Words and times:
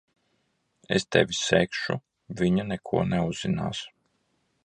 Es 0.99 1.05
tevi 1.15 1.35
segšu. 1.39 1.97
Viņa 2.41 2.67
neko 2.71 3.05
neuzzinās. 3.13 3.85